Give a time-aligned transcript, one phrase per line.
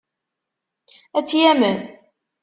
[1.17, 1.77] Ad tt-yamen?